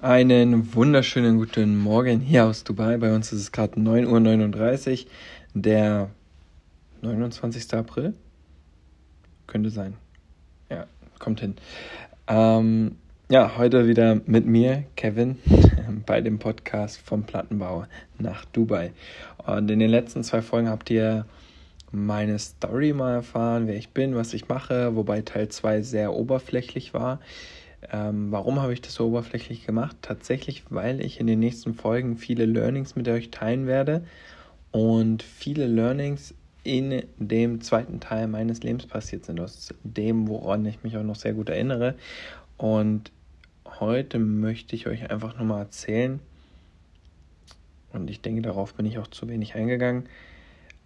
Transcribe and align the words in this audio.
Einen 0.00 0.76
wunderschönen 0.76 1.38
guten 1.38 1.76
Morgen 1.76 2.20
hier 2.20 2.46
aus 2.46 2.62
Dubai. 2.62 2.98
Bei 2.98 3.12
uns 3.12 3.32
ist 3.32 3.40
es 3.40 3.50
gerade 3.50 3.80
9.39 3.80 5.06
Uhr, 5.06 5.10
der 5.54 6.10
29. 7.02 7.74
April. 7.74 8.14
Könnte 9.48 9.70
sein. 9.70 9.94
Ja, 10.70 10.86
kommt 11.18 11.40
hin. 11.40 11.56
Ähm, 12.28 12.94
ja, 13.28 13.56
heute 13.58 13.88
wieder 13.88 14.20
mit 14.24 14.46
mir, 14.46 14.84
Kevin, 14.94 15.38
bei 16.06 16.20
dem 16.20 16.38
Podcast 16.38 16.98
vom 16.98 17.24
Plattenbau 17.24 17.86
nach 18.20 18.44
Dubai. 18.44 18.92
Und 19.44 19.68
in 19.68 19.80
den 19.80 19.90
letzten 19.90 20.22
zwei 20.22 20.42
Folgen 20.42 20.68
habt 20.68 20.90
ihr 20.90 21.26
meine 21.90 22.38
Story 22.38 22.92
mal 22.92 23.14
erfahren, 23.14 23.66
wer 23.66 23.74
ich 23.74 23.88
bin, 23.88 24.14
was 24.14 24.32
ich 24.32 24.46
mache, 24.46 24.94
wobei 24.94 25.22
Teil 25.22 25.48
2 25.48 25.82
sehr 25.82 26.12
oberflächlich 26.12 26.94
war. 26.94 27.18
Ähm, 27.90 28.32
warum 28.32 28.60
habe 28.60 28.72
ich 28.72 28.80
das 28.80 28.94
so 28.94 29.06
oberflächlich 29.06 29.64
gemacht? 29.64 29.96
Tatsächlich, 30.02 30.64
weil 30.70 31.00
ich 31.00 31.20
in 31.20 31.26
den 31.26 31.38
nächsten 31.38 31.74
Folgen 31.74 32.16
viele 32.16 32.44
Learnings 32.44 32.96
mit 32.96 33.08
euch 33.08 33.30
teilen 33.30 33.66
werde 33.66 34.04
und 34.72 35.22
viele 35.22 35.66
Learnings 35.66 36.34
in 36.64 37.04
dem 37.18 37.60
zweiten 37.60 38.00
Teil 38.00 38.26
meines 38.26 38.62
Lebens 38.62 38.86
passiert 38.86 39.24
sind, 39.24 39.40
aus 39.40 39.72
dem, 39.84 40.28
woran 40.28 40.66
ich 40.66 40.82
mich 40.82 40.96
auch 40.96 41.02
noch 41.02 41.16
sehr 41.16 41.32
gut 41.32 41.48
erinnere. 41.48 41.94
Und 42.56 43.12
heute 43.80 44.18
möchte 44.18 44.74
ich 44.74 44.86
euch 44.86 45.10
einfach 45.10 45.38
nochmal 45.38 45.62
erzählen, 45.62 46.20
und 47.92 48.10
ich 48.10 48.20
denke, 48.20 48.42
darauf 48.42 48.74
bin 48.74 48.86
ich 48.86 48.98
auch 48.98 49.06
zu 49.06 49.28
wenig 49.28 49.54
eingegangen, 49.54 50.04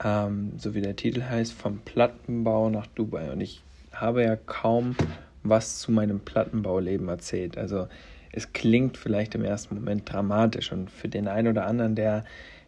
ähm, 0.05 0.53
so 0.59 0.75
wie 0.75 0.81
der 0.81 0.97
Titel 0.97 1.23
heißt, 1.23 1.53
vom 1.53 1.79
Plattenbau 1.79 2.71
nach 2.71 2.87
Dubai. 2.87 3.33
Und 3.33 3.41
ich 3.41 3.61
habe 3.93 4.23
ja 4.23 4.37
kaum 4.37 4.95
was 5.43 5.79
zu 5.79 5.93
meinem 5.93 6.21
Plattenbauleben 6.21 7.09
erzählt. 7.09 7.59
Also 7.59 7.89
es 8.33 8.53
klingt 8.53 8.97
vielleicht 8.97 9.35
im 9.35 9.45
ersten 9.45 9.75
Moment 9.75 10.11
dramatisch 10.11 10.73
und 10.73 10.91
für 10.91 11.09
den 11.09 11.29
einen 11.29 11.49
oder 11.49 11.67
anderen, 11.67 11.95
der 11.95 12.25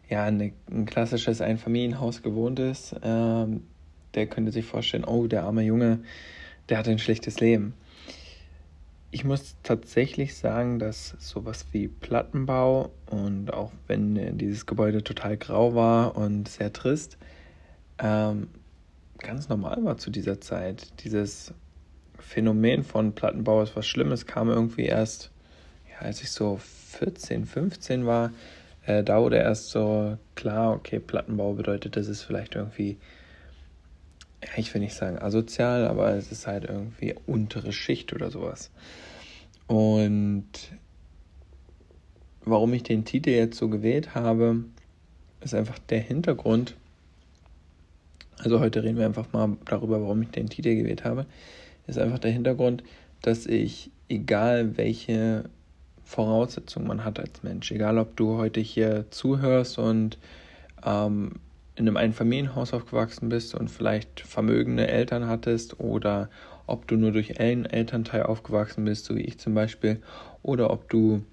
ja 0.09 0.23
eine, 0.23 0.53
ein 0.69 0.85
klassisches 0.85 1.41
Einfamilienhaus 1.41 2.21
gewohnt 2.21 2.59
ist, 2.59 2.95
ähm, 3.03 3.63
der 4.13 4.27
könnte 4.27 4.51
sich 4.51 4.65
vorstellen, 4.65 5.03
oh, 5.03 5.27
der 5.27 5.43
arme 5.43 5.63
Junge, 5.63 5.99
der 6.69 6.77
hat 6.77 6.87
ein 6.87 6.99
schlechtes 6.99 7.39
Leben. 7.39 7.73
Ich 9.11 9.23
muss 9.23 9.55
tatsächlich 9.63 10.35
sagen, 10.35 10.77
dass 10.77 11.15
sowas 11.19 11.67
wie 11.71 11.87
Plattenbau 11.87 12.91
und 13.05 13.53
auch 13.53 13.71
wenn 13.87 14.37
dieses 14.37 14.65
Gebäude 14.65 15.03
total 15.03 15.37
grau 15.37 15.73
war 15.73 16.17
und 16.17 16.49
sehr 16.49 16.73
trist, 16.73 17.17
ähm, 17.97 18.49
ganz 19.19 19.47
normal 19.47 19.83
war 19.83 19.97
zu 19.97 20.11
dieser 20.11 20.41
Zeit. 20.41 21.03
Dieses 21.03 21.53
Phänomen 22.25 22.83
von 22.83 23.13
Plattenbau 23.13 23.61
ist 23.61 23.75
was 23.75 23.85
Schlimmes, 23.85 24.25
kam 24.25 24.49
irgendwie 24.49 24.85
erst, 24.85 25.29
ja, 25.89 25.99
als 25.99 26.21
ich 26.21 26.31
so 26.31 26.57
14, 26.57 27.45
15 27.45 28.05
war, 28.07 28.31
äh, 28.85 29.03
da 29.03 29.21
wurde 29.21 29.37
erst 29.37 29.69
so 29.69 30.17
klar, 30.33 30.73
okay, 30.73 30.99
Plattenbau 30.99 31.53
bedeutet, 31.53 31.95
das 31.95 32.07
ist 32.07 32.23
vielleicht 32.23 32.55
irgendwie, 32.55 32.97
ich 34.57 34.73
will 34.73 34.81
nicht 34.81 34.95
sagen 34.95 35.19
asozial, 35.19 35.87
aber 35.87 36.15
es 36.15 36.31
ist 36.31 36.47
halt 36.47 36.65
irgendwie 36.65 37.15
untere 37.27 37.71
Schicht 37.71 38.11
oder 38.11 38.31
sowas. 38.31 38.71
Und 39.67 40.47
warum 42.43 42.73
ich 42.73 42.83
den 42.83 43.05
Titel 43.05 43.29
jetzt 43.29 43.57
so 43.57 43.69
gewählt 43.69 44.15
habe, 44.15 44.63
ist 45.41 45.53
einfach 45.53 45.77
der 45.77 45.99
Hintergrund. 45.99 46.75
Also 48.39 48.59
heute 48.59 48.83
reden 48.83 48.97
wir 48.97 49.05
einfach 49.05 49.31
mal 49.31 49.57
darüber, 49.65 50.01
warum 50.01 50.23
ich 50.23 50.31
den 50.31 50.49
Titel 50.49 50.75
gewählt 50.75 51.05
habe 51.05 51.27
ist 51.87 51.97
einfach 51.99 52.19
der 52.19 52.31
Hintergrund, 52.31 52.83
dass 53.21 53.45
ich, 53.45 53.91
egal 54.09 54.77
welche 54.77 55.45
Voraussetzungen 56.03 56.87
man 56.87 57.03
hat 57.03 57.19
als 57.19 57.43
Mensch, 57.43 57.71
egal 57.71 57.97
ob 57.97 58.15
du 58.15 58.37
heute 58.37 58.59
hier 58.59 59.05
zuhörst 59.09 59.79
und 59.79 60.17
ähm, 60.85 61.33
in 61.75 61.87
einem 61.87 61.97
Einfamilienhaus 61.97 62.73
aufgewachsen 62.73 63.29
bist 63.29 63.55
und 63.55 63.69
vielleicht 63.69 64.21
vermögende 64.21 64.87
Eltern 64.87 65.27
hattest 65.27 65.79
oder 65.79 66.29
ob 66.67 66.87
du 66.87 66.95
nur 66.95 67.11
durch 67.11 67.39
einen 67.39 67.65
Elternteil 67.65 68.23
aufgewachsen 68.23 68.85
bist, 68.85 69.05
so 69.05 69.15
wie 69.15 69.21
ich 69.21 69.39
zum 69.39 69.53
Beispiel, 69.53 70.01
oder 70.41 70.71
ob 70.71 70.89
du 70.89 71.23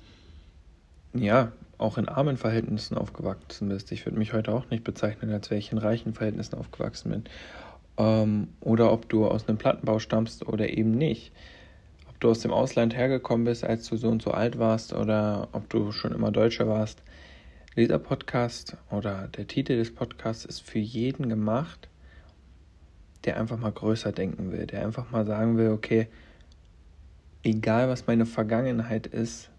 ja 1.15 1.53
auch 1.79 1.99
in 1.99 2.09
armen 2.09 2.37
Verhältnissen 2.37 2.97
aufgewachsen 2.97 3.69
bist. 3.69 3.93
Ich 3.93 4.05
würde 4.07 4.19
mich 4.19 4.33
heute 4.33 4.53
auch 4.53 4.71
nicht 4.71 4.85
bezeichnen, 4.85 5.33
als 5.33 5.51
wäre 5.51 5.59
ich 5.59 5.73
in 5.73 5.79
reichen 5.79 6.15
Verhältnissen 6.15 6.57
aufgewachsen 6.57 7.11
bin 7.11 7.25
ähm, 7.99 8.49
oder 8.61 8.93
ob 8.93 9.09
du 9.09 9.27
aus 9.27 9.49
einem 9.49 9.59
Plattenbau 9.59 9.99
stammst 9.99 10.47
oder 10.47 10.71
eben 10.71 10.93
nicht. 10.93 11.33
Ob 12.09 12.21
du 12.21 12.31
aus 12.31 12.41
dem 12.41 12.53
Ausland 12.53 12.97
hergekommen 12.97 13.45
bist, 13.45 13.65
als 13.65 13.89
du 13.89 13.97
so 13.97 14.09
und 14.09 14.23
so 14.23 14.31
alt 14.31 14.59
warst 14.59 14.93
oder 14.93 15.49
ob 15.53 15.69
du 15.69 15.93
schon 15.93 16.13
immer 16.13 16.31
Deutscher 16.31 16.69
warst. 16.69 17.03
Dieser 17.77 17.99
Podcast 17.99 18.77
oder 18.91 19.29
der 19.29 19.47
Titel 19.47 19.77
des 19.77 19.95
Podcasts 19.95 20.45
ist 20.45 20.61
für 20.61 20.79
jeden 20.79 21.29
gemacht, 21.29 21.89
der 23.25 23.39
einfach 23.39 23.59
mal 23.59 23.73
größer 23.73 24.13
denken 24.13 24.53
will, 24.53 24.67
der 24.67 24.85
einfach 24.85 25.11
mal 25.11 25.25
sagen 25.25 25.57
will, 25.57 25.71
okay, 25.71 26.09
egal 27.43 27.89
was 27.89 28.07
meine 28.07 28.27
Vergangenheit 28.27 29.07
ist, 29.07 29.51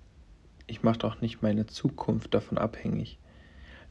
ich 0.68 0.84
mache 0.84 1.00
doch 1.00 1.22
nicht 1.22 1.42
meine 1.42 1.66
Zukunft 1.66 2.34
davon 2.34 2.58
abhängig. 2.58 3.20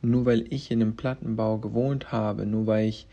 Nur 0.00 0.26
weil 0.26 0.52
ich 0.52 0.70
in 0.70 0.80
einem 0.80 0.96
Plattenbau 0.96 1.58
gewohnt 1.58 2.12
habe, 2.12 2.46
nur 2.46 2.66
weil 2.66 2.88
ich 2.88 3.06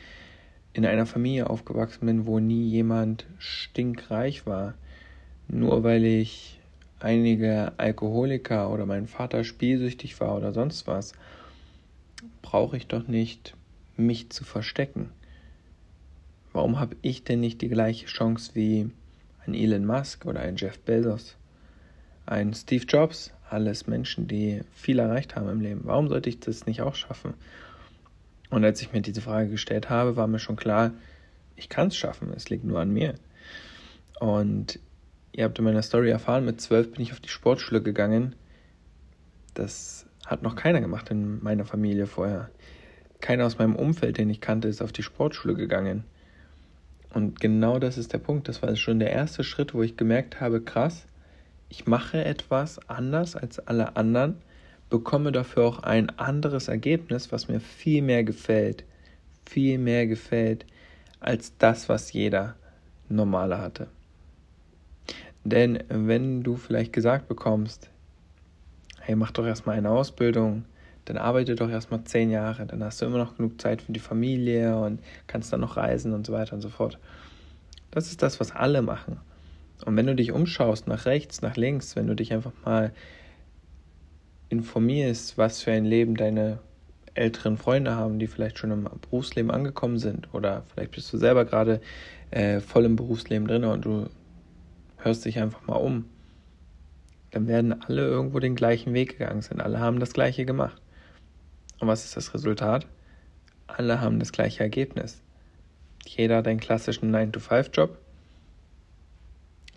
in 0.73 0.85
einer 0.85 1.05
Familie 1.05 1.49
aufgewachsen 1.49 2.05
bin, 2.05 2.25
wo 2.25 2.39
nie 2.39 2.69
jemand 2.69 3.25
stinkreich 3.37 4.45
war, 4.45 4.75
nur 5.47 5.83
weil 5.83 6.05
ich 6.05 6.59
einige 6.99 7.73
Alkoholiker 7.77 8.69
oder 8.71 8.85
mein 8.85 9.07
Vater 9.07 9.43
spielsüchtig 9.43 10.19
war 10.19 10.35
oder 10.35 10.53
sonst 10.53 10.87
was, 10.87 11.13
brauche 12.41 12.77
ich 12.77 12.87
doch 12.87 13.07
nicht 13.07 13.55
mich 13.97 14.29
zu 14.29 14.43
verstecken. 14.43 15.09
Warum 16.51 16.79
habe 16.79 16.95
ich 17.01 17.23
denn 17.23 17.39
nicht 17.39 17.61
die 17.61 17.69
gleiche 17.69 18.07
Chance 18.07 18.51
wie 18.53 18.89
ein 19.45 19.53
Elon 19.53 19.85
Musk 19.85 20.25
oder 20.25 20.41
ein 20.41 20.55
Jeff 20.55 20.79
Bezos, 20.79 21.37
ein 22.25 22.53
Steve 22.53 22.85
Jobs, 22.85 23.31
alles 23.49 23.87
Menschen, 23.87 24.27
die 24.27 24.61
viel 24.73 24.99
erreicht 24.99 25.35
haben 25.35 25.49
im 25.49 25.61
Leben? 25.61 25.81
Warum 25.83 26.09
sollte 26.09 26.29
ich 26.29 26.39
das 26.39 26.65
nicht 26.65 26.81
auch 26.81 26.95
schaffen? 26.95 27.33
Und 28.49 28.65
als 28.65 28.81
ich 28.81 28.91
mir 28.91 29.01
diese 29.01 29.21
Frage 29.21 29.49
gestellt 29.49 29.89
habe, 29.89 30.15
war 30.15 30.27
mir 30.27 30.39
schon 30.39 30.55
klar, 30.55 30.91
ich 31.55 31.69
kann 31.69 31.87
es 31.87 31.97
schaffen, 31.97 32.31
es 32.35 32.49
liegt 32.49 32.63
nur 32.63 32.79
an 32.79 32.91
mir. 32.91 33.15
Und 34.19 34.79
ihr 35.31 35.43
habt 35.43 35.59
in 35.59 35.65
meiner 35.65 35.81
Story 35.81 36.09
erfahren, 36.09 36.45
mit 36.45 36.59
zwölf 36.59 36.91
bin 36.91 37.01
ich 37.01 37.11
auf 37.11 37.19
die 37.19 37.29
Sportschule 37.29 37.81
gegangen. 37.81 38.35
Das 39.53 40.05
hat 40.25 40.41
noch 40.41 40.55
keiner 40.55 40.81
gemacht 40.81 41.11
in 41.11 41.43
meiner 41.43 41.65
Familie 41.65 42.07
vorher. 42.07 42.49
Keiner 43.21 43.45
aus 43.45 43.57
meinem 43.57 43.75
Umfeld, 43.75 44.17
den 44.17 44.29
ich 44.29 44.41
kannte, 44.41 44.67
ist 44.67 44.81
auf 44.81 44.91
die 44.91 45.03
Sportschule 45.03 45.55
gegangen. 45.55 46.03
Und 47.13 47.39
genau 47.39 47.79
das 47.79 47.97
ist 47.97 48.13
der 48.13 48.19
Punkt. 48.19 48.47
Das 48.47 48.61
war 48.61 48.75
schon 48.75 48.99
der 48.99 49.11
erste 49.11 49.43
Schritt, 49.43 49.73
wo 49.73 49.83
ich 49.83 49.97
gemerkt 49.97 50.39
habe, 50.39 50.61
krass, 50.61 51.07
ich 51.67 51.87
mache 51.87 52.23
etwas 52.23 52.79
anders 52.89 53.35
als 53.35 53.59
alle 53.59 53.95
anderen 53.95 54.37
bekomme 54.89 55.31
dafür 55.31 55.65
auch 55.65 55.79
ein 55.79 56.09
anderes 56.17 56.67
Ergebnis, 56.67 57.31
was 57.31 57.47
mir 57.47 57.59
viel 57.59 58.01
mehr 58.01 58.23
gefällt, 58.23 58.83
viel 59.45 59.77
mehr 59.77 60.07
gefällt 60.07 60.65
als 61.19 61.57
das, 61.57 61.89
was 61.89 62.13
jeder 62.13 62.55
normale 63.09 63.59
hatte. 63.59 63.87
Denn 65.43 65.83
wenn 65.89 66.43
du 66.43 66.55
vielleicht 66.55 66.93
gesagt 66.93 67.27
bekommst, 67.27 67.89
hey, 68.99 69.15
mach 69.15 69.31
doch 69.31 69.45
erstmal 69.45 69.77
eine 69.77 69.89
Ausbildung, 69.89 70.65
dann 71.05 71.17
arbeite 71.17 71.55
doch 71.55 71.69
erstmal 71.69 72.03
zehn 72.03 72.29
Jahre, 72.29 72.65
dann 72.65 72.83
hast 72.83 73.01
du 73.01 73.05
immer 73.05 73.17
noch 73.17 73.35
genug 73.35 73.59
Zeit 73.59 73.81
für 73.81 73.91
die 73.91 73.99
Familie 73.99 74.77
und 74.77 75.01
kannst 75.25 75.51
dann 75.51 75.61
noch 75.61 75.77
reisen 75.77 76.13
und 76.13 76.27
so 76.27 76.33
weiter 76.33 76.53
und 76.53 76.61
so 76.61 76.69
fort. 76.69 76.99
Das 77.89 78.07
ist 78.07 78.21
das, 78.21 78.39
was 78.39 78.51
alle 78.51 78.81
machen. 78.81 79.17
Und 79.85 79.95
wenn 79.95 80.05
du 80.05 80.13
dich 80.13 80.31
umschaust 80.31 80.87
nach 80.87 81.05
rechts, 81.05 81.41
nach 81.41 81.55
links, 81.55 81.95
wenn 81.95 82.05
du 82.05 82.15
dich 82.15 82.33
einfach 82.33 82.51
mal 82.65 82.91
informierst, 84.49 85.37
was 85.37 85.61
für 85.61 85.71
ein 85.71 85.85
Leben 85.85 86.15
deine 86.15 86.59
älteren 87.13 87.57
Freunde 87.57 87.95
haben, 87.95 88.19
die 88.19 88.27
vielleicht 88.27 88.57
schon 88.57 88.71
im 88.71 88.89
Berufsleben 89.01 89.51
angekommen 89.51 89.97
sind 89.97 90.33
oder 90.33 90.63
vielleicht 90.73 90.91
bist 90.91 91.11
du 91.11 91.17
selber 91.17 91.45
gerade 91.45 91.81
äh, 92.31 92.59
voll 92.59 92.85
im 92.85 92.95
Berufsleben 92.95 93.47
drin 93.47 93.63
und 93.63 93.85
du 93.85 94.09
hörst 94.97 95.25
dich 95.25 95.39
einfach 95.39 95.65
mal 95.67 95.75
um, 95.75 96.05
dann 97.31 97.47
werden 97.47 97.81
alle 97.83 98.01
irgendwo 98.01 98.39
den 98.39 98.55
gleichen 98.55 98.93
Weg 98.93 99.17
gegangen 99.17 99.41
sind. 99.41 99.61
Alle 99.61 99.79
haben 99.79 99.99
das 99.99 100.13
gleiche 100.13 100.45
gemacht. 100.45 100.81
Und 101.79 101.87
was 101.87 102.05
ist 102.05 102.17
das 102.17 102.33
Resultat? 102.33 102.87
Alle 103.67 104.01
haben 104.01 104.19
das 104.19 104.31
gleiche 104.31 104.61
Ergebnis. 104.61 105.21
Jeder 106.05 106.37
hat 106.37 106.47
einen 106.47 106.59
klassischen 106.59 107.15
9-to-5-Job. 107.15 107.97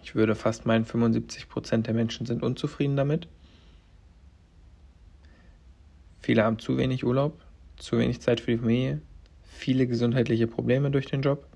Ich 0.03 0.15
würde 0.15 0.35
fast 0.35 0.67
meinen, 0.67 0.87
75% 0.87 1.83
der 1.83 1.95
Menschen 1.95 2.27
sind 2.27 2.43
unzufrieden 2.43 2.97
damit. 2.97 3.29
Viele 6.23 6.45
haben 6.45 6.59
zu 6.59 6.77
wenig 6.79 7.05
Urlaub, 7.05 7.41
zu 7.77 7.99
wenig 7.99 8.21
Zeit 8.21 8.41
für 8.41 8.53
die 8.53 8.59
Familie, 8.59 9.01
viele 9.43 9.87
gesundheitliche 9.87 10.47
Probleme 10.47 10.91
durch 10.91 11.07
den 11.07 11.23
Job. 11.23 11.47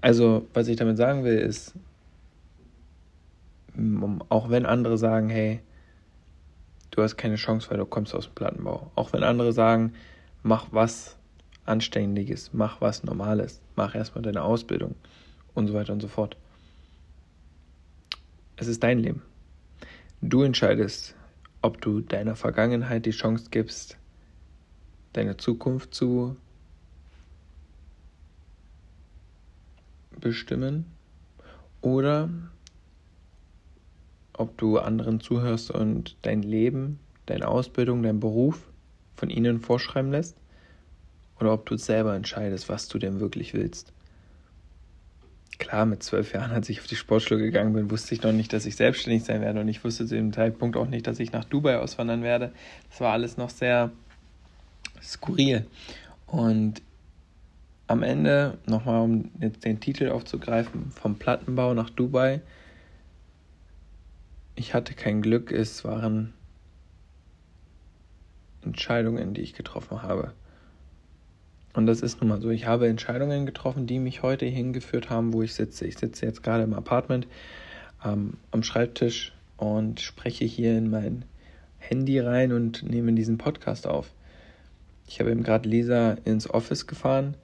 Also, 0.00 0.46
was 0.52 0.66
ich 0.68 0.76
damit 0.76 0.96
sagen 0.96 1.24
will, 1.24 1.38
ist, 1.38 1.74
auch 4.28 4.50
wenn 4.50 4.66
andere 4.66 4.98
sagen, 4.98 5.30
hey, 5.30 5.60
du 6.90 7.02
hast 7.02 7.16
keine 7.16 7.36
Chance, 7.36 7.70
weil 7.70 7.78
du 7.78 7.86
kommst 7.86 8.14
aus 8.14 8.26
dem 8.26 8.34
Plattenbau. 8.34 8.90
Auch 8.96 9.12
wenn 9.12 9.22
andere 9.22 9.52
sagen, 9.52 9.94
mach 10.42 10.66
was 10.72 11.16
Anständiges, 11.64 12.50
mach 12.52 12.80
was 12.80 13.04
Normales, 13.04 13.60
mach 13.76 13.94
erstmal 13.94 14.22
deine 14.22 14.42
Ausbildung 14.42 14.96
und 15.54 15.68
so 15.68 15.74
weiter 15.74 15.92
und 15.92 16.00
so 16.00 16.08
fort. 16.08 16.36
Es 18.56 18.66
ist 18.66 18.82
dein 18.82 18.98
Leben. 18.98 19.22
Du 20.20 20.42
entscheidest, 20.42 21.14
ob 21.62 21.80
du 21.80 22.00
deiner 22.00 22.36
Vergangenheit 22.36 23.06
die 23.06 23.12
Chance 23.12 23.46
gibst, 23.50 23.96
deine 25.12 25.36
Zukunft 25.36 25.94
zu 25.94 26.36
bestimmen 30.20 30.86
oder 31.80 32.28
ob 34.34 34.56
du 34.58 34.78
anderen 34.78 35.20
zuhörst 35.20 35.70
und 35.70 36.16
dein 36.22 36.42
Leben, 36.42 36.98
deine 37.26 37.48
Ausbildung, 37.48 38.02
dein 38.02 38.20
Beruf 38.20 38.68
von 39.14 39.30
ihnen 39.30 39.60
vorschreiben 39.60 40.10
lässt 40.10 40.36
oder 41.38 41.52
ob 41.52 41.66
du 41.66 41.76
selber 41.76 42.14
entscheidest, 42.14 42.68
was 42.68 42.88
du 42.88 42.98
denn 42.98 43.20
wirklich 43.20 43.54
willst. 43.54 43.92
Klar, 45.58 45.86
mit 45.86 46.02
zwölf 46.02 46.32
Jahren, 46.32 46.50
als 46.50 46.68
ich 46.68 46.80
auf 46.80 46.86
die 46.86 46.96
Sportschule 46.96 47.40
gegangen 47.40 47.72
bin, 47.72 47.90
wusste 47.90 48.14
ich 48.14 48.22
noch 48.22 48.32
nicht, 48.32 48.52
dass 48.52 48.66
ich 48.66 48.76
selbstständig 48.76 49.24
sein 49.24 49.40
werde 49.40 49.60
und 49.60 49.68
ich 49.68 49.84
wusste 49.84 50.06
zu 50.06 50.14
dem 50.14 50.32
Zeitpunkt 50.32 50.76
auch 50.76 50.88
nicht, 50.88 51.06
dass 51.06 51.20
ich 51.20 51.32
nach 51.32 51.44
Dubai 51.44 51.78
auswandern 51.78 52.22
werde. 52.22 52.52
Das 52.90 53.00
war 53.00 53.12
alles 53.12 53.36
noch 53.36 53.50
sehr 53.50 53.90
skurril. 55.02 55.66
Und 56.26 56.82
am 57.86 58.02
Ende, 58.02 58.58
nochmal 58.66 59.02
um 59.02 59.30
jetzt 59.40 59.64
den 59.64 59.80
Titel 59.80 60.08
aufzugreifen, 60.08 60.90
vom 60.92 61.16
Plattenbau 61.16 61.74
nach 61.74 61.90
Dubai. 61.90 62.40
Ich 64.54 64.74
hatte 64.74 64.94
kein 64.94 65.22
Glück, 65.22 65.52
es 65.52 65.84
waren 65.84 66.32
Entscheidungen, 68.62 69.34
die 69.34 69.42
ich 69.42 69.54
getroffen 69.54 70.02
habe. 70.02 70.32
Und 71.74 71.86
das 71.86 72.02
ist 72.02 72.20
nun 72.20 72.28
mal 72.28 72.40
so. 72.40 72.50
Ich 72.50 72.66
habe 72.66 72.88
Entscheidungen 72.88 73.46
getroffen, 73.46 73.86
die 73.86 73.98
mich 73.98 74.22
heute 74.22 74.44
hingeführt 74.46 75.08
haben, 75.08 75.32
wo 75.32 75.42
ich 75.42 75.54
sitze. 75.54 75.86
Ich 75.86 75.98
sitze 75.98 76.26
jetzt 76.26 76.42
gerade 76.42 76.64
im 76.64 76.74
Apartment 76.74 77.26
ähm, 78.04 78.34
am 78.50 78.62
Schreibtisch 78.62 79.32
und 79.56 80.00
spreche 80.00 80.44
hier 80.44 80.76
in 80.76 80.90
mein 80.90 81.24
Handy 81.78 82.18
rein 82.18 82.52
und 82.52 82.82
nehme 82.82 83.12
diesen 83.12 83.38
Podcast 83.38 83.86
auf. 83.86 84.12
Ich 85.06 85.20
habe 85.20 85.30
eben 85.30 85.42
gerade 85.42 85.68
Lisa 85.68 86.12
ins 86.24 86.48
Office 86.48 86.86
gefahren. 86.86 87.36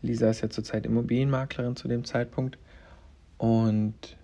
Lisa 0.00 0.30
ist 0.30 0.42
ja 0.42 0.50
zurzeit 0.50 0.86
Immobilienmaklerin 0.86 1.76
zu 1.76 1.88
dem 1.88 2.04
Zeitpunkt. 2.04 2.58
Und 3.38 4.16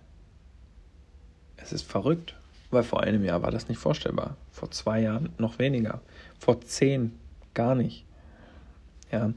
es 1.57 1.73
ist 1.73 1.83
verrückt, 1.83 2.35
weil 2.71 2.83
vor 2.83 3.03
einem 3.03 3.23
Jahr 3.23 3.41
war 3.41 3.51
das 3.51 3.67
nicht 3.67 3.77
vorstellbar. 3.77 4.37
Vor 4.51 4.71
zwei 4.71 5.01
Jahren 5.01 5.29
noch 5.37 5.59
weniger. 5.59 6.01
Vor 6.39 6.61
zehn 6.61 7.13
gar 7.53 7.75
nicht. 7.75 8.05
Ja. 9.11 9.33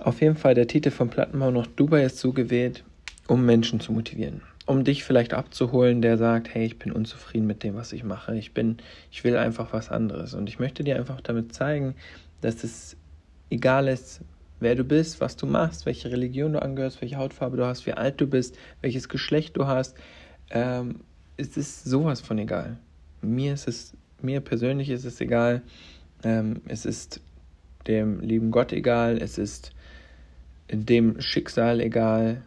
Auf 0.00 0.20
jeden 0.20 0.36
Fall, 0.36 0.54
der 0.54 0.66
Titel 0.66 0.90
von 0.90 1.10
Plattenbau 1.10 1.50
noch 1.50 1.66
Dubai 1.66 2.04
ist 2.04 2.18
so 2.18 2.32
gewählt, 2.32 2.84
um 3.26 3.44
Menschen 3.44 3.80
zu 3.80 3.92
motivieren. 3.92 4.42
Um 4.66 4.84
dich 4.84 5.02
vielleicht 5.02 5.34
abzuholen, 5.34 6.02
der 6.02 6.18
sagt, 6.18 6.54
hey, 6.54 6.66
ich 6.66 6.78
bin 6.78 6.92
unzufrieden 6.92 7.46
mit 7.46 7.62
dem, 7.62 7.74
was 7.74 7.92
ich 7.92 8.04
mache. 8.04 8.36
Ich 8.36 8.52
bin, 8.52 8.76
ich 9.10 9.24
will 9.24 9.36
einfach 9.36 9.72
was 9.72 9.90
anderes. 9.90 10.34
Und 10.34 10.48
ich 10.48 10.58
möchte 10.58 10.84
dir 10.84 10.96
einfach 10.96 11.20
damit 11.20 11.54
zeigen, 11.54 11.94
dass 12.42 12.62
es 12.64 12.96
egal 13.50 13.88
ist, 13.88 14.20
wer 14.60 14.74
du 14.74 14.84
bist, 14.84 15.20
was 15.20 15.36
du 15.36 15.46
machst, 15.46 15.86
welche 15.86 16.10
Religion 16.10 16.52
du 16.52 16.62
angehörst, 16.62 17.00
welche 17.00 17.16
Hautfarbe 17.16 17.56
du 17.56 17.64
hast, 17.64 17.86
wie 17.86 17.92
alt 17.92 18.20
du 18.20 18.26
bist, 18.26 18.56
welches 18.82 19.08
Geschlecht 19.08 19.56
du 19.56 19.66
hast. 19.66 19.96
Ähm, 20.50 21.00
es 21.36 21.56
ist 21.56 21.84
sowas 21.84 22.20
von 22.20 22.38
egal. 22.38 22.78
Mir 23.22 23.54
ist 23.54 23.68
es, 23.68 23.94
mir 24.20 24.40
persönlich 24.40 24.90
ist 24.90 25.04
es 25.04 25.20
egal. 25.20 25.62
Ähm, 26.24 26.60
es 26.66 26.84
ist 26.84 27.20
dem 27.88 28.20
lieben 28.20 28.50
Gott 28.50 28.72
egal, 28.72 29.18
es 29.18 29.38
ist 29.38 29.72
dem 30.70 31.20
Schicksal 31.20 31.80
egal. 31.80 32.42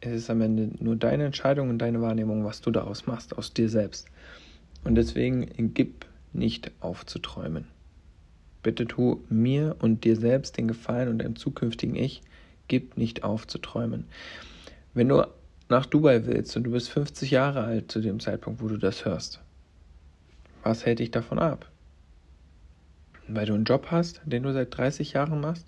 Es 0.00 0.12
ist 0.12 0.30
am 0.30 0.40
Ende 0.40 0.70
nur 0.82 0.96
deine 0.96 1.24
Entscheidung 1.26 1.68
und 1.68 1.78
deine 1.78 2.00
Wahrnehmung, 2.00 2.44
was 2.44 2.62
du 2.62 2.70
daraus 2.70 3.06
machst, 3.06 3.36
aus 3.36 3.52
dir 3.52 3.68
selbst. 3.68 4.06
Und 4.84 4.94
deswegen 4.94 5.74
gib 5.74 6.06
nicht 6.32 6.70
auf 6.80 7.04
zu 7.04 7.18
träumen. 7.18 7.66
Bitte 8.62 8.86
tu 8.86 9.20
mir 9.28 9.76
und 9.80 10.04
dir 10.04 10.16
selbst 10.16 10.56
den 10.56 10.68
Gefallen 10.68 11.08
und 11.08 11.18
deinem 11.18 11.36
zukünftigen 11.36 11.96
Ich, 11.96 12.22
gib 12.68 12.96
nicht 12.96 13.24
auf 13.24 13.46
zu 13.46 13.58
träumen. 13.58 14.04
Wenn 14.94 15.08
du 15.08 15.26
nach 15.68 15.86
Dubai 15.86 16.26
willst 16.26 16.56
und 16.56 16.64
du 16.64 16.70
bist 16.70 16.90
50 16.90 17.30
Jahre 17.30 17.62
alt 17.64 17.90
zu 17.90 18.00
dem 18.00 18.20
Zeitpunkt, 18.20 18.62
wo 18.62 18.68
du 18.68 18.76
das 18.76 19.04
hörst, 19.04 19.40
was 20.62 20.84
hält 20.84 20.98
dich 20.98 21.10
davon 21.10 21.38
ab? 21.38 21.69
Weil 23.34 23.46
du 23.46 23.54
einen 23.54 23.64
Job 23.64 23.88
hast, 23.90 24.20
den 24.24 24.42
du 24.42 24.52
seit 24.52 24.76
30 24.76 25.12
Jahren 25.12 25.40
machst, 25.40 25.66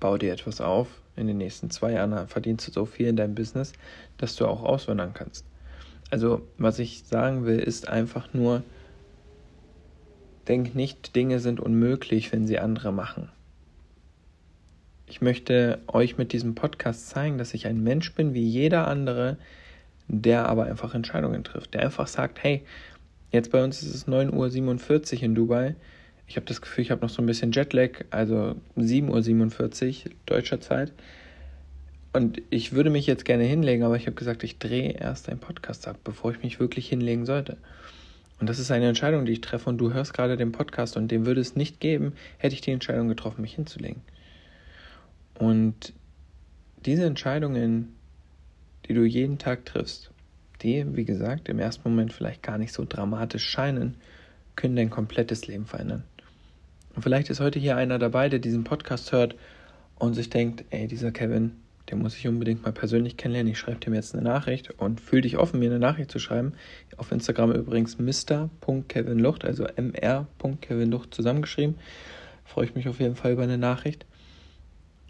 bau 0.00 0.16
dir 0.16 0.32
etwas 0.32 0.60
auf. 0.60 0.88
In 1.16 1.26
den 1.26 1.38
nächsten 1.38 1.70
zwei 1.70 1.92
Jahren 1.92 2.28
verdienst 2.28 2.68
du 2.68 2.72
so 2.72 2.86
viel 2.86 3.08
in 3.08 3.16
deinem 3.16 3.34
Business, 3.34 3.72
dass 4.18 4.36
du 4.36 4.46
auch 4.46 4.62
auswandern 4.62 5.14
kannst. 5.14 5.44
Also, 6.10 6.42
was 6.58 6.78
ich 6.78 7.04
sagen 7.04 7.44
will, 7.44 7.58
ist 7.58 7.88
einfach 7.88 8.32
nur, 8.32 8.62
denk 10.46 10.74
nicht, 10.74 11.16
Dinge 11.16 11.40
sind 11.40 11.60
unmöglich, 11.60 12.32
wenn 12.32 12.46
sie 12.46 12.58
andere 12.58 12.92
machen. 12.92 13.30
Ich 15.06 15.20
möchte 15.20 15.80
euch 15.86 16.18
mit 16.18 16.32
diesem 16.32 16.54
Podcast 16.54 17.08
zeigen, 17.08 17.38
dass 17.38 17.54
ich 17.54 17.66
ein 17.66 17.82
Mensch 17.82 18.14
bin 18.14 18.34
wie 18.34 18.46
jeder 18.46 18.86
andere, 18.86 19.38
der 20.06 20.48
aber 20.48 20.64
einfach 20.64 20.94
Entscheidungen 20.94 21.44
trifft, 21.44 21.74
der 21.74 21.82
einfach 21.82 22.06
sagt, 22.06 22.42
hey, 22.42 22.62
Jetzt 23.30 23.52
bei 23.52 23.62
uns 23.62 23.82
ist 23.82 23.94
es 23.94 24.08
9.47 24.08 25.16
Uhr 25.16 25.22
in 25.22 25.34
Dubai. 25.34 25.76
Ich 26.26 26.36
habe 26.36 26.46
das 26.46 26.60
Gefühl, 26.60 26.82
ich 26.82 26.90
habe 26.90 27.02
noch 27.02 27.10
so 27.10 27.22
ein 27.22 27.26
bisschen 27.26 27.52
Jetlag, 27.52 28.04
also 28.10 28.56
7.47 28.76 30.06
Uhr 30.06 30.12
deutscher 30.26 30.60
Zeit. 30.60 30.92
Und 32.12 32.40
ich 32.50 32.72
würde 32.72 32.90
mich 32.90 33.06
jetzt 33.06 33.24
gerne 33.24 33.44
hinlegen, 33.44 33.82
aber 33.82 33.96
ich 33.96 34.06
habe 34.06 34.16
gesagt, 34.16 34.42
ich 34.42 34.58
drehe 34.58 34.92
erst 34.92 35.28
einen 35.28 35.40
Podcast 35.40 35.86
ab, 35.86 35.98
bevor 36.04 36.32
ich 36.32 36.42
mich 36.42 36.58
wirklich 36.58 36.88
hinlegen 36.88 37.26
sollte. 37.26 37.58
Und 38.40 38.48
das 38.48 38.58
ist 38.58 38.70
eine 38.70 38.88
Entscheidung, 38.88 39.26
die 39.26 39.32
ich 39.32 39.40
treffe 39.40 39.68
und 39.68 39.78
du 39.78 39.92
hörst 39.92 40.14
gerade 40.14 40.36
den 40.36 40.52
Podcast 40.52 40.96
und 40.96 41.10
dem 41.10 41.26
würde 41.26 41.40
es 41.40 41.56
nicht 41.56 41.80
geben, 41.80 42.12
hätte 42.38 42.54
ich 42.54 42.60
die 42.60 42.70
Entscheidung 42.70 43.08
getroffen, 43.08 43.42
mich 43.42 43.54
hinzulegen. 43.54 44.02
Und 45.38 45.92
diese 46.86 47.04
Entscheidungen, 47.04 47.94
die 48.86 48.94
du 48.94 49.04
jeden 49.04 49.38
Tag 49.38 49.66
triffst, 49.66 50.10
die, 50.62 50.84
wie 50.96 51.04
gesagt, 51.04 51.48
im 51.48 51.58
ersten 51.58 51.88
Moment 51.88 52.12
vielleicht 52.12 52.42
gar 52.42 52.58
nicht 52.58 52.72
so 52.72 52.84
dramatisch 52.88 53.44
scheinen, 53.44 53.94
können 54.56 54.76
dein 54.76 54.90
komplettes 54.90 55.46
Leben 55.46 55.66
verändern. 55.66 56.04
Und 56.94 57.02
vielleicht 57.02 57.30
ist 57.30 57.40
heute 57.40 57.58
hier 57.58 57.76
einer 57.76 57.98
dabei, 57.98 58.28
der 58.28 58.40
diesen 58.40 58.64
Podcast 58.64 59.12
hört 59.12 59.36
und 59.96 60.14
sich 60.14 60.30
denkt, 60.30 60.64
ey, 60.70 60.88
dieser 60.88 61.12
Kevin, 61.12 61.52
den 61.90 62.00
muss 62.00 62.16
ich 62.16 62.26
unbedingt 62.26 62.64
mal 62.64 62.72
persönlich 62.72 63.16
kennenlernen. 63.16 63.52
Ich 63.52 63.58
schreibe 63.58 63.78
dem 63.78 63.94
jetzt 63.94 64.14
eine 64.14 64.24
Nachricht 64.24 64.70
und 64.72 65.00
fühl 65.00 65.20
dich 65.20 65.38
offen, 65.38 65.60
mir 65.60 65.70
eine 65.70 65.78
Nachricht 65.78 66.10
zu 66.10 66.18
schreiben. 66.18 66.54
Auf 66.96 67.12
Instagram 67.12 67.52
übrigens 67.52 67.98
mr.kevinlucht, 67.98 69.44
also 69.44 69.64
mr.kevinlucht 69.64 71.14
zusammengeschrieben. 71.14 71.76
Freue 72.44 72.66
ich 72.66 72.74
mich 72.74 72.88
auf 72.88 72.98
jeden 72.98 73.16
Fall 73.16 73.32
über 73.32 73.44
eine 73.44 73.58
Nachricht. 73.58 74.06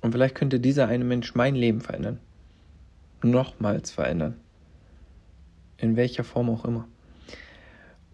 Und 0.02 0.12
vielleicht 0.12 0.34
könnte 0.34 0.60
dieser 0.60 0.88
eine 0.88 1.04
Mensch 1.04 1.34
mein 1.34 1.54
Leben 1.54 1.80
verändern. 1.80 2.20
Nochmals 3.22 3.90
verändern 3.90 4.36
in 5.78 5.96
welcher 5.96 6.24
Form 6.24 6.50
auch 6.50 6.64
immer. 6.64 6.86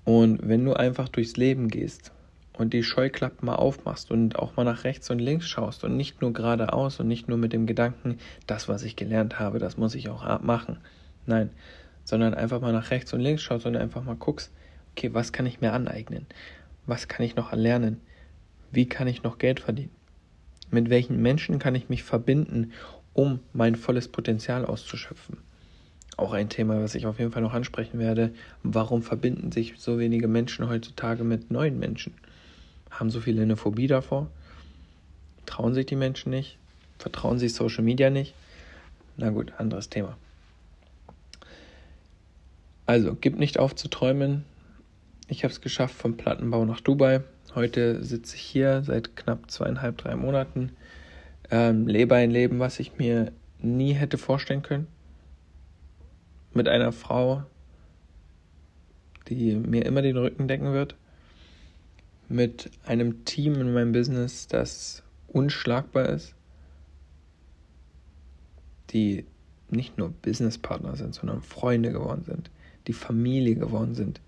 Und 0.05 0.47
wenn 0.47 0.65
du 0.65 0.75
einfach 0.75 1.09
durchs 1.09 1.37
Leben 1.37 1.69
gehst 1.69 2.13
und 2.53 2.73
die 2.73 2.83
Scheuklappen 2.83 3.47
mal 3.47 3.57
aufmachst 3.57 4.11
und 4.11 4.39
auch 4.39 4.55
mal 4.57 4.65
nach 4.65 4.85
rechts 4.85 5.11
und 5.11 5.19
links 5.19 5.49
schaust 5.49 5.83
und 5.83 5.97
nicht 5.97 6.21
nur 6.21 6.33
geradeaus 6.33 7.01
und 7.01 7.09
nicht 7.09 7.29
nur 7.29 7.39
mit 7.39 7.53
dem 7.53 7.67
Gedanken, 7.67 8.19
das, 8.47 8.69
was 8.69 8.83
ich 8.83 8.97
gelernt 8.97 9.41
habe, 9.41 9.59
das 9.59 9.77
muss 9.77 9.95
ich 9.95 10.09
auch 10.11 10.41
machen. 10.43 10.79
Nein, 11.27 11.51
sondern 12.05 12.35
einfach 12.35 12.61
mal 12.61 12.73
nach 12.73 12.91
rechts 12.91 13.13
und 13.15 13.21
links 13.21 13.43
schaust 13.43 13.67
und 13.67 13.77
einfach 13.77 14.05
mal 14.05 14.17
guckst, 14.17 14.53
okay, 14.93 15.13
was 15.15 15.33
kann 15.33 15.47
ich 15.47 15.61
mir 15.61 15.73
aneignen? 15.73 16.27
Was 16.87 17.09
kann 17.09 17.25
ich 17.25 17.35
noch 17.35 17.51
erlernen? 17.51 18.01
Wie 18.71 18.87
kann 18.87 19.09
ich 19.09 19.23
noch 19.23 19.39
Geld 19.39 19.61
verdienen? 19.61 19.91
Mit 20.71 20.91
welchen 20.91 21.23
Menschen 21.23 21.59
kann 21.59 21.75
ich 21.75 21.89
mich 21.89 22.03
verbinden, 22.03 22.73
um 23.15 23.41
mein 23.53 23.75
volles 23.75 24.09
Potenzial 24.09 24.67
auszuschöpfen? 24.67 25.39
Auch 26.17 26.33
ein 26.33 26.49
Thema, 26.49 26.81
was 26.81 26.95
ich 26.95 27.07
auf 27.07 27.19
jeden 27.19 27.33
Fall 27.33 27.43
noch 27.43 27.55
ansprechen 27.55 27.99
werde. 27.99 28.33
Warum 28.63 29.03
verbinden 29.03 29.53
sich 29.53 29.75
so 29.79 29.99
wenige 29.99 30.29
Menschen 30.29 30.69
heutzutage 30.69 31.25
mit 31.25 31.51
neuen 31.51 31.79
Menschen? 31.79 32.15
Haben 32.91 33.11
so 33.11 33.21
viele 33.21 33.43
eine 33.43 33.57
Phobie 33.57 33.87
davor? 33.87 34.29
Trauen 35.47 35.75
sich 35.75 35.87
die 35.87 35.97
Menschen 35.97 36.31
nicht? 36.31 36.59
Vertrauen 36.99 37.39
sich 37.39 37.55
Social 37.55 37.85
Media 37.85 38.11
nicht? 38.11 38.35
Na 39.17 39.31
gut, 39.31 39.53
anderes 39.59 39.89
Thema. 39.89 40.17
Also, 42.87 43.17
gib 43.19 43.39
nicht 43.39 43.59
auf 43.59 43.75
zu 43.75 43.89
träumen. 43.89 44.45
Ich 45.29 45.43
habe 45.43 45.53
es 45.53 45.61
geschafft 45.61 45.95
vom 45.95 46.17
Plattenbau 46.17 46.65
nach 46.65 46.81
Dubai. 46.81 47.23
Heute 47.55 48.03
sitze 48.05 48.37
ich 48.37 48.43
hier 48.43 48.83
seit 48.85 49.17
knapp 49.17 49.51
zweieinhalb, 49.51 49.99
drei 49.99 50.17
Monaten. 50.17 50.71
Ähm, 51.51 51.87
lebe 51.87 52.15
ein 52.15 52.31
Leben, 52.31 52.59
was 52.59 52.79
ich 52.79 52.99
mir 52.99 53.33
nie 53.59 53.93
hätte 53.93 54.19
vorstellen 54.19 54.63
können 54.63 54.87
mit 56.55 56.69
einer 56.69 56.93
Frau, 56.93 57.45
die 59.29 59.55
mir 59.57 59.85
immer 59.87 60.03
den 60.03 60.17
Rücken 60.17 60.49
decken 60.49 60.73
wird. 60.73 60.97
Mit 62.29 62.71
einem 62.85 63.25
Team 63.25 63.55
in 63.55 63.73
meinem 63.73 63.93
Business, 63.93 64.47
das 64.47 65.03
unschlagbar 65.29 66.09
ist. 66.09 66.35
Die 68.91 69.27
nicht 69.71 69.99
nur 69.99 70.11
Businesspartner 70.11 70.97
sind, 70.97 71.15
sondern 71.15 71.43
Freunde 71.43 71.93
geworden 71.93 72.23
sind, 72.25 72.51
die 72.87 72.93
Familie 72.93 73.57
geworden 73.57 73.95
sind. 73.95 74.21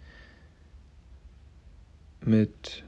Mit 2.20 2.84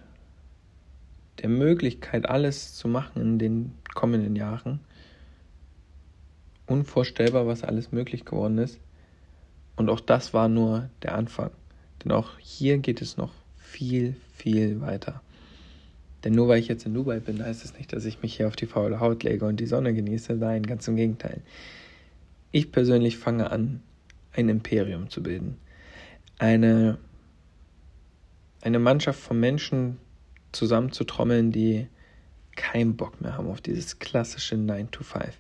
der 1.43 1.49
Möglichkeit, 1.49 2.29
alles 2.29 2.75
zu 2.75 2.89
machen 2.89 3.23
in 3.23 3.39
den 3.39 3.75
kommenden 3.95 4.35
Jahren. 4.35 4.81
Unvorstellbar, 6.67 7.47
was 7.47 7.63
alles 7.63 7.93
möglich 7.93 8.25
geworden 8.25 8.59
ist. 8.59 8.81
Und 9.79 9.89
auch 9.89 10.01
das 10.01 10.35
war 10.35 10.49
nur 10.49 10.91
der 11.03 11.15
Anfang. 11.15 11.51
Denn 12.05 12.13
auch 12.13 12.39
hier 12.39 12.79
geht 12.79 13.01
es 13.01 13.17
noch 13.17 13.33
viel, 13.57 14.17
viel 14.35 14.81
weiter. 14.81 15.23
Denn 16.25 16.33
nur 16.33 16.49
weil 16.49 16.59
ich 16.59 16.67
jetzt 16.67 16.85
in 16.85 16.95
Dubai 16.95 17.21
bin, 17.21 17.43
heißt 17.43 17.65
es 17.65 17.71
das 17.71 17.79
nicht, 17.79 17.93
dass 17.93 18.05
ich 18.05 18.21
mich 18.21 18.37
hier 18.37 18.49
auf 18.49 18.57
die 18.57 18.67
faule 18.67 18.99
Haut 18.99 19.23
lege 19.23 19.47
und 19.47 19.61
die 19.61 19.67
Sonne 19.67 19.95
genieße. 19.95 20.35
Nein, 20.35 20.65
ganz 20.65 20.89
im 20.89 20.97
Gegenteil. 20.97 21.43
Ich 22.51 22.73
persönlich 22.73 23.19
fange 23.19 23.53
an, 23.53 23.81
ein 24.33 24.49
Imperium 24.49 25.11
zu 25.11 25.23
bilden. 25.23 25.59
Eine, 26.39 26.99
eine 28.63 28.81
Mannschaft 28.81 29.21
von 29.21 29.39
Menschen 29.39 29.99
zusammenzutrommeln, 30.51 31.53
die 31.53 31.87
keinen 32.57 32.97
Bock 32.97 33.21
mehr 33.21 33.37
haben 33.37 33.49
auf 33.49 33.61
dieses 33.61 34.01
klassische 34.01 34.57
9 34.57 34.91
to 34.91 35.05
5. 35.05 35.39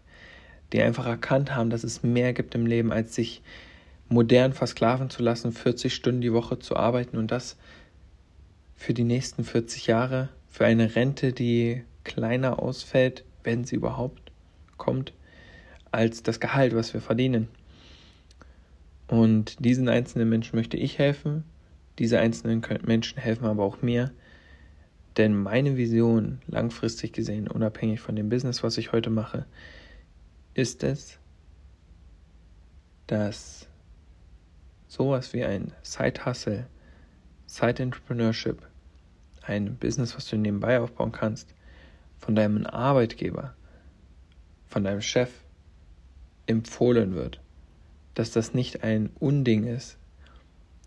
Die 0.72 0.80
einfach 0.80 1.06
erkannt 1.06 1.56
haben, 1.56 1.70
dass 1.70 1.82
es 1.82 2.04
mehr 2.04 2.32
gibt 2.32 2.54
im 2.54 2.66
Leben, 2.66 2.92
als 2.92 3.16
sich 3.16 3.42
modern 4.08 4.52
versklaven 4.52 5.10
zu 5.10 5.22
lassen, 5.22 5.52
40 5.52 5.94
Stunden 5.94 6.20
die 6.20 6.32
Woche 6.32 6.58
zu 6.58 6.76
arbeiten 6.76 7.18
und 7.18 7.30
das 7.30 7.56
für 8.74 8.94
die 8.94 9.04
nächsten 9.04 9.44
40 9.44 9.86
Jahre, 9.86 10.28
für 10.48 10.64
eine 10.64 10.94
Rente, 10.94 11.32
die 11.32 11.82
kleiner 12.04 12.62
ausfällt, 12.62 13.24
wenn 13.44 13.64
sie 13.64 13.76
überhaupt 13.76 14.32
kommt, 14.76 15.12
als 15.90 16.22
das 16.22 16.40
Gehalt, 16.40 16.74
was 16.74 16.94
wir 16.94 17.00
verdienen. 17.00 17.48
Und 19.08 19.64
diesen 19.64 19.88
einzelnen 19.88 20.28
Menschen 20.28 20.56
möchte 20.56 20.76
ich 20.76 20.98
helfen, 20.98 21.44
diese 21.98 22.18
einzelnen 22.20 22.62
Menschen 22.84 23.18
helfen 23.18 23.46
aber 23.46 23.64
auch 23.64 23.82
mir, 23.82 24.12
denn 25.16 25.36
meine 25.36 25.76
Vision, 25.76 26.38
langfristig 26.46 27.12
gesehen, 27.12 27.48
unabhängig 27.48 28.00
von 28.00 28.14
dem 28.14 28.28
Business, 28.28 28.62
was 28.62 28.78
ich 28.78 28.92
heute 28.92 29.10
mache, 29.10 29.46
ist 30.54 30.84
es, 30.84 31.18
dass 33.06 33.67
sowas 34.88 35.32
wie 35.32 35.44
ein 35.44 35.72
Side-Hustle, 35.82 36.66
Side-Entrepreneurship, 37.46 38.66
ein 39.42 39.76
Business, 39.76 40.16
was 40.16 40.26
du 40.26 40.36
nebenbei 40.36 40.80
aufbauen 40.80 41.12
kannst, 41.12 41.54
von 42.18 42.34
deinem 42.34 42.66
Arbeitgeber, 42.66 43.54
von 44.66 44.84
deinem 44.84 45.02
Chef 45.02 45.30
empfohlen 46.46 47.14
wird. 47.14 47.40
Dass 48.14 48.32
das 48.32 48.54
nicht 48.54 48.82
ein 48.82 49.10
Unding 49.20 49.64
ist, 49.64 49.96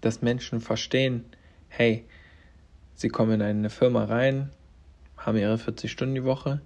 dass 0.01 0.21
Menschen 0.21 0.59
verstehen, 0.59 1.23
hey, 1.69 2.03
sie 2.95 3.07
kommen 3.07 3.35
in 3.35 3.41
eine 3.41 3.69
Firma 3.69 4.03
rein, 4.03 4.49
haben 5.15 5.37
ihre 5.37 5.57
40 5.57 5.91
Stunden 5.91 6.15
die 6.15 6.23
Woche, 6.23 6.61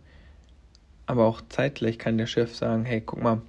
aber 1.06 1.26
auch 1.26 1.42
zeitgleich 1.50 2.00
kann 2.00 2.18
der 2.18 2.26
Chef 2.26 2.56
sagen, 2.56 2.86
hey, 2.86 3.02
guck 3.02 3.22
mal, 3.22 3.42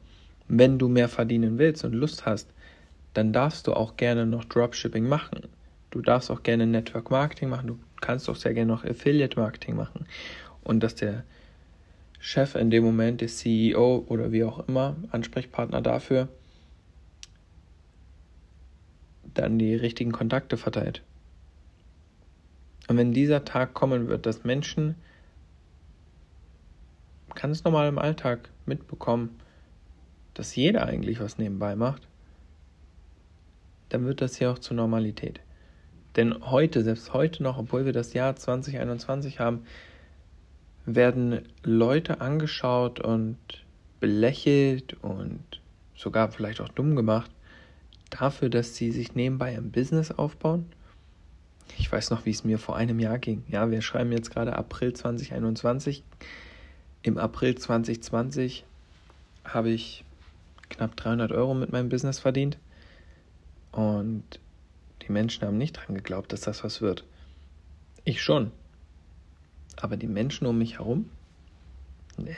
wenn 0.48 0.78
du 0.78 0.88
mehr 0.88 1.08
verdienen 1.08 1.58
willst 1.58 1.84
und 1.84 1.94
Lust 1.94 2.26
hast, 2.26 2.52
dann 3.16 3.32
darfst 3.32 3.66
du 3.66 3.72
auch 3.72 3.96
gerne 3.96 4.26
noch 4.26 4.44
Dropshipping 4.44 5.08
machen. 5.08 5.48
Du 5.90 6.02
darfst 6.02 6.30
auch 6.30 6.42
gerne 6.42 6.66
Network 6.66 7.10
Marketing 7.10 7.48
machen. 7.48 7.66
Du 7.68 7.78
kannst 8.02 8.28
auch 8.28 8.36
sehr 8.36 8.52
gerne 8.52 8.70
noch 8.70 8.84
Affiliate 8.84 9.40
Marketing 9.40 9.74
machen. 9.74 10.06
Und 10.62 10.82
dass 10.82 10.96
der 10.96 11.24
Chef 12.18 12.54
in 12.56 12.70
dem 12.70 12.84
Moment, 12.84 13.22
der 13.22 13.28
CEO 13.28 14.04
oder 14.08 14.32
wie 14.32 14.44
auch 14.44 14.68
immer, 14.68 14.96
Ansprechpartner 15.12 15.80
dafür, 15.80 16.28
dann 19.32 19.58
die 19.58 19.74
richtigen 19.74 20.12
Kontakte 20.12 20.58
verteilt. 20.58 21.02
Und 22.88 22.98
wenn 22.98 23.12
dieser 23.12 23.46
Tag 23.46 23.72
kommen 23.72 24.08
wird, 24.08 24.26
dass 24.26 24.44
Menschen 24.44 24.94
ganz 27.34 27.64
normal 27.64 27.88
im 27.88 27.98
Alltag 27.98 28.50
mitbekommen, 28.66 29.40
dass 30.34 30.54
jeder 30.54 30.84
eigentlich 30.84 31.20
was 31.20 31.38
nebenbei 31.38 31.76
macht, 31.76 32.06
dann 33.88 34.04
wird 34.06 34.20
das 34.20 34.36
hier 34.36 34.50
auch 34.50 34.58
zur 34.58 34.76
Normalität. 34.76 35.40
Denn 36.16 36.34
heute, 36.50 36.82
selbst 36.82 37.12
heute 37.12 37.42
noch, 37.42 37.58
obwohl 37.58 37.84
wir 37.84 37.92
das 37.92 38.12
Jahr 38.14 38.34
2021 38.36 39.38
haben, 39.38 39.64
werden 40.86 41.42
Leute 41.62 42.20
angeschaut 42.20 43.00
und 43.00 43.36
belächelt 44.00 44.94
und 45.02 45.42
sogar 45.94 46.30
vielleicht 46.30 46.60
auch 46.60 46.68
dumm 46.68 46.96
gemacht 46.96 47.30
dafür, 48.10 48.48
dass 48.48 48.76
sie 48.76 48.92
sich 48.92 49.14
nebenbei 49.14 49.56
ein 49.56 49.70
Business 49.70 50.10
aufbauen. 50.10 50.66
Ich 51.78 51.90
weiß 51.90 52.10
noch, 52.10 52.24
wie 52.24 52.30
es 52.30 52.44
mir 52.44 52.58
vor 52.58 52.76
einem 52.76 53.00
Jahr 53.00 53.18
ging. 53.18 53.42
Ja, 53.48 53.70
wir 53.70 53.82
schreiben 53.82 54.12
jetzt 54.12 54.30
gerade 54.30 54.56
April 54.56 54.92
2021. 54.92 56.04
Im 57.02 57.18
April 57.18 57.56
2020 57.56 58.64
habe 59.44 59.70
ich 59.70 60.04
knapp 60.68 60.96
300 60.96 61.32
Euro 61.32 61.54
mit 61.54 61.72
meinem 61.72 61.88
Business 61.88 62.18
verdient. 62.18 62.58
Und 63.76 64.40
die 65.02 65.12
Menschen 65.12 65.46
haben 65.46 65.58
nicht 65.58 65.74
dran 65.74 65.94
geglaubt, 65.94 66.32
dass 66.32 66.40
das 66.40 66.64
was 66.64 66.80
wird. 66.80 67.04
Ich 68.04 68.22
schon. 68.22 68.50
Aber 69.76 69.98
die 69.98 70.06
Menschen 70.06 70.46
um 70.46 70.56
mich 70.56 70.78
herum, 70.78 71.10
nee, 72.16 72.34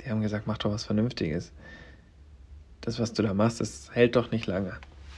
die 0.00 0.10
haben 0.10 0.20
gesagt, 0.20 0.46
mach 0.46 0.58
doch 0.58 0.70
was 0.70 0.84
Vernünftiges. 0.84 1.50
Das, 2.82 3.00
was 3.00 3.12
du 3.12 3.24
da 3.24 3.34
machst, 3.34 3.60
das 3.60 3.90
hält 3.94 4.14
doch 4.14 4.30
nicht 4.30 4.46
lange. 4.46 4.74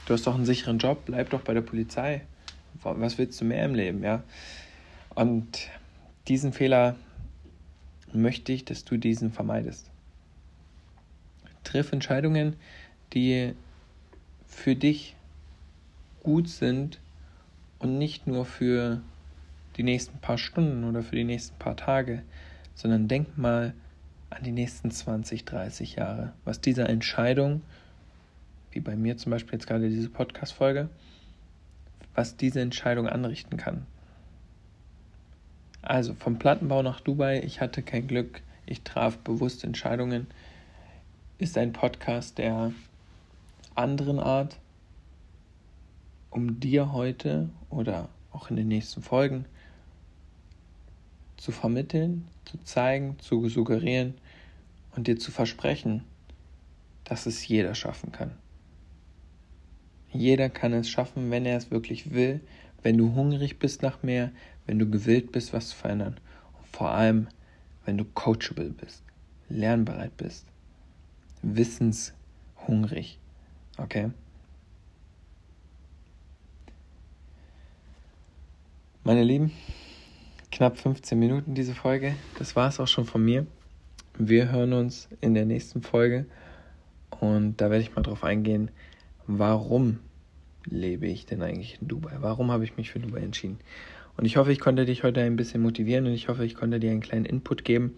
Du 0.07 0.15
hast 0.15 0.25
doch 0.25 0.33
einen 0.33 0.47
sicheren 0.47 0.79
Job, 0.79 1.03
bleib 1.05 1.29
doch 1.29 1.41
bei 1.41 1.53
der 1.53 1.61
Polizei. 1.61 2.21
Was 2.81 3.19
willst 3.19 3.39
du 3.39 3.45
mehr 3.45 3.63
im 3.63 3.75
Leben, 3.75 4.01
ja? 4.01 4.23
Und 5.13 5.69
diesen 6.27 6.51
Fehler 6.51 6.95
möchte 8.11 8.53
ich, 8.53 8.65
dass 8.65 8.85
du 8.85 8.97
diesen 8.97 9.31
vermeidest. 9.31 9.91
Triff 11.63 11.91
Entscheidungen, 11.91 12.55
die 13.13 13.53
für 14.47 14.75
dich 14.75 15.15
gut 16.23 16.49
sind 16.49 16.99
und 17.79 17.97
nicht 17.97 18.27
nur 18.27 18.45
für 18.45 19.01
die 19.77 19.83
nächsten 19.83 20.19
paar 20.19 20.37
Stunden 20.37 20.83
oder 20.83 21.01
für 21.01 21.15
die 21.15 21.23
nächsten 21.23 21.57
paar 21.57 21.75
Tage, 21.75 22.23
sondern 22.75 23.07
denk 23.07 23.37
mal 23.37 23.73
an 24.29 24.43
die 24.43 24.51
nächsten 24.51 24.91
20, 24.91 25.45
30 25.45 25.95
Jahre, 25.95 26.33
was 26.45 26.61
diese 26.61 26.87
Entscheidung, 26.87 27.61
wie 28.71 28.79
bei 28.79 28.95
mir 28.95 29.17
zum 29.17 29.31
Beispiel 29.31 29.53
jetzt 29.53 29.67
gerade 29.67 29.89
diese 29.89 30.09
Podcast-Folge, 30.09 30.89
was 32.13 32.37
diese 32.37 32.61
Entscheidung 32.61 33.07
anrichten 33.07 33.57
kann. 33.57 33.85
Also 35.81 36.13
vom 36.13 36.37
Plattenbau 36.37 36.83
nach 36.83 36.99
Dubai, 36.99 37.41
ich 37.41 37.61
hatte 37.61 37.81
kein 37.81 38.07
Glück, 38.07 38.41
ich 38.65 38.81
traf 38.81 39.17
bewusst 39.17 39.63
Entscheidungen, 39.63 40.27
ist 41.37 41.57
ein 41.57 41.71
Podcast 41.71 42.37
der 42.37 42.73
anderen 43.75 44.19
Art, 44.19 44.57
um 46.39 46.57
dir 46.61 46.93
heute 46.93 47.49
oder 47.69 48.07
auch 48.31 48.49
in 48.49 48.55
den 48.55 48.69
nächsten 48.69 49.01
Folgen 49.01 49.43
zu 51.35 51.51
vermitteln, 51.51 52.29
zu 52.45 52.57
zeigen, 52.63 53.19
zu 53.19 53.49
suggerieren 53.49 54.13
und 54.95 55.07
dir 55.07 55.19
zu 55.19 55.31
versprechen, 55.31 56.05
dass 57.03 57.25
es 57.25 57.45
jeder 57.45 57.75
schaffen 57.75 58.13
kann. 58.13 58.31
Jeder 60.13 60.49
kann 60.49 60.71
es 60.71 60.89
schaffen, 60.89 61.29
wenn 61.29 61.45
er 61.45 61.57
es 61.57 61.71
wirklich 61.71 62.11
will, 62.11 62.39
wenn 62.83 62.97
du 62.97 63.13
hungrig 63.15 63.59
bist 63.59 63.81
nach 63.81 64.01
mehr, 64.01 64.31
wenn 64.65 64.79
du 64.79 64.89
gewillt 64.89 65.33
bist, 65.33 65.51
was 65.51 65.69
zu 65.69 65.75
verändern. 65.75 66.15
Und 66.57 66.67
vor 66.67 66.91
allem, 66.91 67.27
wenn 67.83 67.97
du 67.97 68.05
coachable 68.05 68.69
bist, 68.69 69.03
lernbereit 69.49 70.15
bist, 70.15 70.45
wissenshungrig. 71.41 73.19
Okay? 73.77 74.11
Meine 79.09 79.23
Lieben, 79.23 79.51
knapp 80.51 80.77
15 80.77 81.17
Minuten 81.17 81.55
diese 81.55 81.73
Folge. 81.73 82.13
Das 82.37 82.55
war 82.55 82.69
es 82.69 82.79
auch 82.79 82.87
schon 82.87 83.05
von 83.05 83.25
mir. 83.25 83.47
Wir 84.19 84.51
hören 84.51 84.71
uns 84.71 85.09
in 85.19 85.33
der 85.33 85.45
nächsten 85.45 85.81
Folge 85.81 86.27
und 87.19 87.59
da 87.59 87.71
werde 87.71 87.81
ich 87.81 87.95
mal 87.95 88.03
drauf 88.03 88.23
eingehen, 88.23 88.69
warum 89.25 89.97
lebe 90.65 91.07
ich 91.07 91.25
denn 91.25 91.41
eigentlich 91.41 91.79
in 91.81 91.87
Dubai? 91.87 92.17
Warum 92.19 92.51
habe 92.51 92.63
ich 92.63 92.77
mich 92.77 92.91
für 92.91 92.99
Dubai 92.99 93.21
entschieden? 93.21 93.57
Und 94.15 94.25
ich 94.25 94.37
hoffe, 94.37 94.51
ich 94.51 94.59
konnte 94.59 94.85
dich 94.85 95.01
heute 95.01 95.21
ein 95.21 95.37
bisschen 95.37 95.63
motivieren 95.63 96.05
und 96.05 96.13
ich 96.13 96.27
hoffe, 96.27 96.45
ich 96.45 96.53
konnte 96.53 96.79
dir 96.79 96.91
einen 96.91 97.01
kleinen 97.01 97.25
Input 97.25 97.65
geben, 97.65 97.95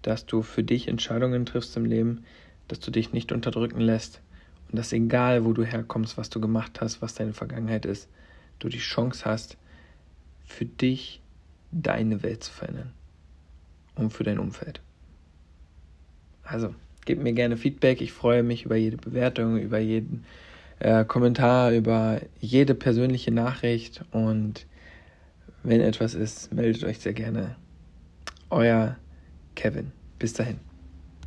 dass 0.00 0.24
du 0.24 0.40
für 0.40 0.62
dich 0.62 0.88
Entscheidungen 0.88 1.44
triffst 1.44 1.76
im 1.76 1.84
Leben, 1.84 2.24
dass 2.66 2.80
du 2.80 2.90
dich 2.90 3.12
nicht 3.12 3.30
unterdrücken 3.30 3.82
lässt 3.82 4.22
und 4.70 4.78
dass 4.78 4.90
egal, 4.94 5.44
wo 5.44 5.52
du 5.52 5.64
herkommst, 5.64 6.16
was 6.16 6.30
du 6.30 6.40
gemacht 6.40 6.80
hast, 6.80 7.02
was 7.02 7.14
deine 7.14 7.34
Vergangenheit 7.34 7.84
ist, 7.84 8.08
du 8.58 8.70
die 8.70 8.78
Chance 8.78 9.26
hast, 9.26 9.58
für 10.44 10.64
dich 10.64 11.20
deine 11.70 12.22
Welt 12.22 12.44
zu 12.44 12.52
verändern 12.52 12.92
und 13.94 14.12
für 14.12 14.24
dein 14.24 14.38
Umfeld. 14.38 14.80
Also, 16.42 16.74
gib 17.04 17.22
mir 17.22 17.32
gerne 17.32 17.56
Feedback. 17.56 18.00
Ich 18.00 18.12
freue 18.12 18.42
mich 18.42 18.64
über 18.64 18.76
jede 18.76 18.96
Bewertung, 18.96 19.58
über 19.58 19.78
jeden 19.78 20.24
äh, 20.80 21.04
Kommentar, 21.04 21.72
über 21.72 22.20
jede 22.40 22.74
persönliche 22.74 23.30
Nachricht 23.30 24.04
und 24.10 24.66
wenn 25.62 25.80
etwas 25.80 26.14
ist, 26.14 26.52
meldet 26.52 26.84
euch 26.84 26.98
sehr 26.98 27.12
gerne. 27.12 27.56
Euer 28.50 28.96
Kevin. 29.54 29.92
Bis 30.18 30.32
dahin. 30.32 30.71